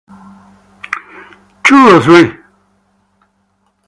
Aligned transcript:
Two 1.63 1.75
or 1.95 2.01
three. 2.01 2.31